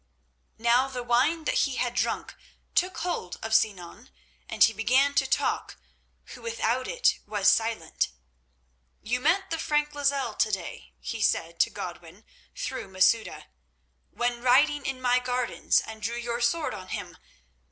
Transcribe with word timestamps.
Now 0.57 0.87
the 0.87 1.03
wine 1.03 1.43
that 1.43 1.69
he 1.69 1.75
had 1.75 1.93
drunk 1.93 2.33
took 2.73 2.97
hold 2.97 3.37
of 3.43 3.53
Sinan, 3.53 4.09
and 4.49 4.63
he 4.63 4.73
began 4.73 5.13
to 5.13 5.27
talk 5.27 5.77
who 6.33 6.41
without 6.41 6.87
it 6.87 7.19
was 7.27 7.47
so 7.47 7.65
silent. 7.65 8.09
"You 9.03 9.19
met 9.19 9.51
the 9.51 9.59
Frank 9.59 9.93
Lozelle 9.93 10.33
to 10.37 10.51
day," 10.51 10.95
he 11.01 11.21
said 11.21 11.59
to 11.59 11.69
Godwin, 11.69 12.25
through 12.55 12.87
Masouda, 12.87 13.45
"when 14.09 14.41
riding 14.41 14.87
in 14.87 15.03
my 15.03 15.19
gardens, 15.19 15.81
and 15.85 16.01
drew 16.01 16.17
your 16.17 16.41
sword 16.41 16.73
on 16.73 16.87
him. 16.87 17.15